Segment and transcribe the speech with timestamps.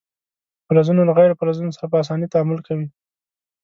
[0.65, 2.87] فلزونه له غیر فلزونو سره په اسانۍ تعامل کوي.